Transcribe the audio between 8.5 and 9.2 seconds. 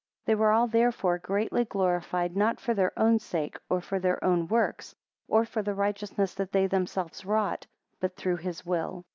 will.